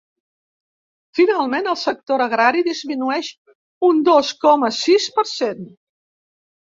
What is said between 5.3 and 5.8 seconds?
cent.